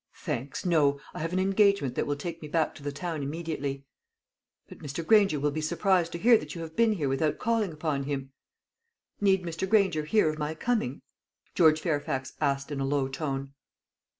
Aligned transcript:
"Thanks 0.17 0.65
no. 0.65 0.99
I 1.13 1.19
have 1.19 1.31
an 1.31 1.37
engagement 1.37 1.93
that 1.93 2.07
will 2.07 2.15
take 2.15 2.41
me 2.41 2.47
back 2.47 2.73
to 2.73 2.81
the 2.81 2.91
town 2.91 3.21
immediately." 3.21 3.85
"But 4.67 4.79
Mr. 4.79 5.05
Granger 5.05 5.39
will 5.39 5.51
be 5.51 5.61
surprised 5.61 6.11
to 6.13 6.17
hear 6.17 6.39
that 6.39 6.55
you 6.55 6.61
have 6.61 6.75
been 6.75 6.93
here 6.93 7.07
without 7.07 7.37
calling 7.37 7.71
upon 7.71 8.05
him." 8.05 8.31
"Need 9.19 9.43
Mr. 9.43 9.69
Granger 9.69 10.05
hear 10.05 10.27
of 10.27 10.39
my 10.39 10.55
coming?" 10.55 11.03
George 11.53 11.81
Fairfax 11.81 12.33
asked 12.41 12.71
in 12.71 12.79
a 12.79 12.83
low 12.83 13.07
tone. 13.09 13.53